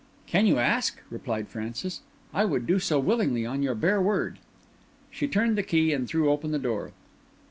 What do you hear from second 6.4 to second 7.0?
the door.